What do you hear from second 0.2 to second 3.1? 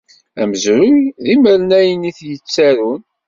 Amezruy d imernayen i t-yettarun.